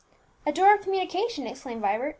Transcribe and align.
"A 0.47 0.51
door 0.51 0.73
of 0.73 0.81
communication!" 0.81 1.45
exclaimed 1.45 1.81
Vibert. 1.83 2.09